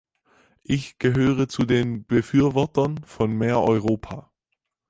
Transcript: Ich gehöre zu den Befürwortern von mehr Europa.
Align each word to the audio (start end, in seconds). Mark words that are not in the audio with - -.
Ich 0.63 0.97
gehöre 0.97 1.47
zu 1.47 1.63
den 1.63 2.05
Befürwortern 2.07 3.03
von 3.05 3.31
mehr 3.37 3.61
Europa. 3.61 4.31